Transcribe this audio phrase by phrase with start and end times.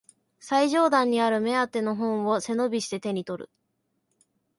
[0.39, 3.51] 最上段にある目当ての本を背伸びして手にとる